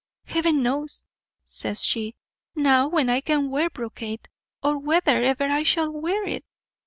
"Heaven 0.25 0.63
knows," 0.63 1.03
says 1.45 1.83
she, 1.85 2.15
"now 2.55 2.87
when 2.87 3.07
I 3.07 3.21
can 3.21 3.51
wear 3.51 3.69
brocade, 3.69 4.27
or 4.63 4.79
whether 4.79 5.21
ever 5.21 5.43
I 5.43 5.61
shall 5.61 5.91
wear 5.91 6.25
it." 6.27 6.43